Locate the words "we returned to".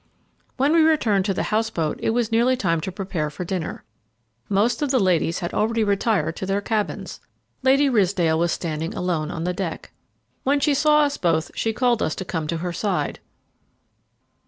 0.73-1.33